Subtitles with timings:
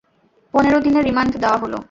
[0.53, 1.73] পনেরো দিনের রিমান্ড দেয়া হল।